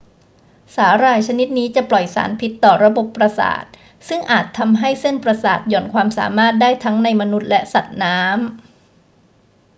[0.75, 3.63] สาหร่ายชนิดนี้จะปล่อยสารพิษต่อระบบประสาท
[4.07, 8.35] ซึ่งอาจทำให้เส้นประสาทหย่อนความสามารถได้ทั้งในมนุษย์และสัตว์น้ำ